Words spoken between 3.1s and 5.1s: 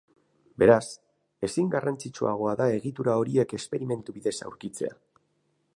horiek esperimentu bidez aurkitzea.